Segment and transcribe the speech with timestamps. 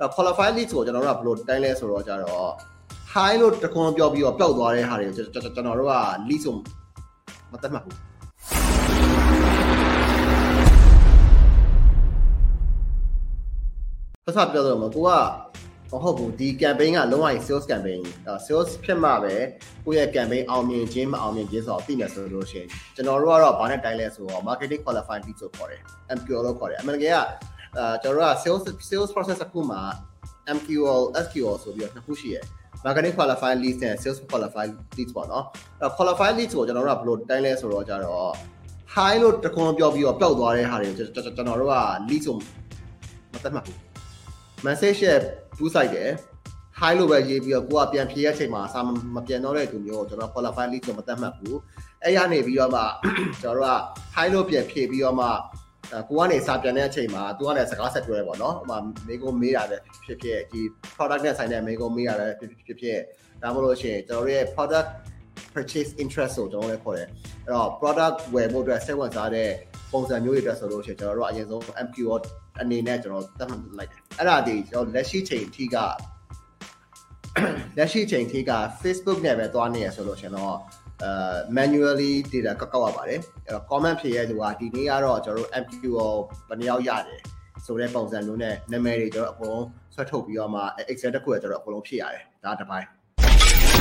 [0.00, 2.50] အဲ့ qualify list ကိုကျွန်တော်တို့ကဘယ်လိုတိုင်းလဲဆိုတော့ကြတော့
[3.12, 5.94] high လို့တခွန်းပြောပြီးတော့ပျောက်သွားတဲ့ဟာတွေကိုကျွန်တော်တို့က
[6.28, 6.54] list ကို
[7.52, 7.96] မသတ်မှတ်ဘူး
[14.24, 15.10] ပတ်စပြောတော့မကိုက
[15.92, 18.00] မဟုတ်ဘူးဒီ campaign ကလုံးဝ sales campaign
[18.46, 19.34] sales ဖြစ်မှပဲ
[19.84, 25.82] ကိုယ့်ရဲ့ campaign အောင်မြင်ခြင်းမအောင်မြင်ခြင်းဆိုတော့သိနေဆိုလို့ရှိရင်ကျွန်တော်တို့ကတော့ဘာနဲ့တိုင်းလဲဆိုတော့ marketing qualifying lead ဆိုခေါ်တယ်
[26.16, 27.18] MQL လို့ခေါ်တယ်အမှန်တကယ်က
[27.76, 29.80] အဲကျွန်တော်တို့က sales sales process အခုမှာ
[30.56, 32.44] MQL SQL ဆိုပြီးတော့နှစ်ခုရှိရယ်
[32.84, 35.44] marketing qualifying leads နဲ့ sales qualifying leads ပေါ့နော်
[35.80, 38.32] အဲ qualifying leads ကိုကျွန်တော်တို့ကဘယ်လိုတိုင်းလဲဆိုတော့ကြတော့
[38.94, 41.76] high လို့တခွန်းပြောပြီးတော့ပျောက်သွားတဲ့ဟာတွေကိုကျွန်တော်တို့က
[42.08, 42.34] lead ဆို
[43.32, 43.78] မသတ်မှတ်ဘူး
[44.66, 45.18] message ရဲ့
[45.56, 46.10] two side တယ်
[46.80, 48.80] high လို့ပဲရေးပြီးတော့ကိုကပြန်ဖြေရချိန်မှာအစာ
[49.14, 51.58] မပြန်တော့တဲ့သူမျိုးကိုကျွန်တော် qualify lead ဆိုမသတ်မှတ်ဘူး
[52.04, 52.82] အဲ့ရနေပြီးတော့မှ
[53.42, 53.80] ကျွန်တော်တို့က
[54.16, 55.28] high လို့ပြန်ဖြေပြီးတော့မှ
[56.08, 58.78] ကိုကနေစာပြန်တဲ့အချိန်မှာသူကလည်းစကားဆက်ပြောရဲပေါ့နော်ဟိုမှာ
[59.08, 60.60] မိကုံမေးတာလည်းဖြစ်ဖြစ်ဒီ
[60.96, 62.98] product နဲ့ဆိုင်တဲ့မိကုံမေးတာလည်းဖြစ်ဖြစ်ဖြစ်
[63.42, 64.88] ဒါမှမဟုတ်ရှင်ကျွန်တော်တို့ရဲ့ product
[65.54, 69.50] purchase interest ကိုကျွန်တော်လည်းခေါ်တယ်အဲ့တော့ product ဝယ်ဖို့အတွက်စိတ်ဝင်စားတဲ့
[69.92, 72.14] ပုံစံမျိုးတွေအတွက်ဆိုလို့ရှိရင်ကျွန်တော်တို့အရင်ဆုံး MQO
[72.60, 75.76] အနေနဲ့ကျွန်တော်သတ်မှတ်လိုက်တယ်အဲ့ဒါဒီကျွန်တော်လက်ရှိချိန်အထိက
[77.76, 80.56] လက်ရှိချိန်အထိက Facebook နဲ့ပဲသွားနေရဆိုလို့ရှင်တော့
[81.02, 81.10] အဲ
[81.56, 86.06] manually data ကောက်ကောက်ရပါတယ်အဲ့တော့ comment ဖြေရတဲ့သူကဒီနေ့ကတော့ကျွန်တော်တို့ MQO
[86.48, 87.20] ဘယ်နှယောက်ရတယ်
[87.64, 93.79] ဆိုတဲ့ပုံစံမျိုးနဲ့နာမည်တွေကျွန်တော်အကုန်လုံးဆွဲထုတ်ပြီးတော့မှ Excel တစ်ခုကကျွန်တော်အကုန်လုံးဖြည့်ရတယ်ဒါတစ်ပိုင်း